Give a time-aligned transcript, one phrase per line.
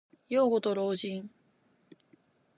[0.29, 1.29] 幼子と老人。